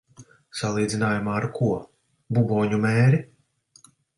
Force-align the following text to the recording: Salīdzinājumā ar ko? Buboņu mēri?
Salīdzinājumā 0.61 1.35
ar 1.41 1.47
ko? 1.59 1.69
Buboņu 2.39 2.81
mēri? 2.89 3.21